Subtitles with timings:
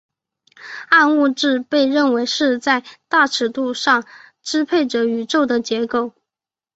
[0.89, 4.03] 暗物质被认为是在大尺度上
[4.41, 6.11] 支配着宇宙的结构。